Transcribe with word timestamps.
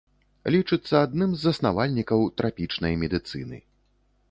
Лічыцца 0.53 0.95
адным 1.07 1.35
з 1.35 1.43
заснавальнікаў 1.49 2.25
трапічнай 2.41 2.99
медыцыны. 3.05 3.57